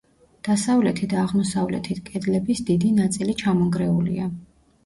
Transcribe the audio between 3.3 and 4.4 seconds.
ჩამონგრეულია.